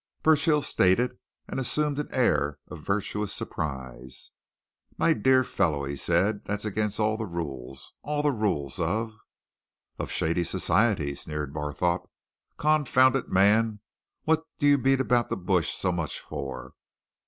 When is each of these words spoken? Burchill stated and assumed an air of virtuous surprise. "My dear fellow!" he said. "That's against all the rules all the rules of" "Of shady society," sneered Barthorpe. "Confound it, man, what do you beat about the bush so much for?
Burchill 0.23 0.63
stated 0.63 1.15
and 1.47 1.59
assumed 1.59 1.99
an 1.99 2.07
air 2.09 2.57
of 2.69 2.79
virtuous 2.79 3.31
surprise. 3.31 4.31
"My 4.97 5.13
dear 5.13 5.43
fellow!" 5.43 5.83
he 5.85 5.95
said. 5.95 6.43
"That's 6.45 6.65
against 6.65 6.99
all 6.99 7.17
the 7.17 7.27
rules 7.27 7.93
all 8.01 8.23
the 8.23 8.31
rules 8.31 8.79
of" 8.79 9.15
"Of 9.99 10.11
shady 10.11 10.43
society," 10.43 11.13
sneered 11.13 11.53
Barthorpe. 11.53 12.09
"Confound 12.57 13.15
it, 13.15 13.29
man, 13.29 13.79
what 14.23 14.43
do 14.57 14.65
you 14.65 14.79
beat 14.79 14.99
about 15.01 15.29
the 15.29 15.37
bush 15.37 15.71
so 15.71 15.91
much 15.91 16.19
for? 16.19 16.73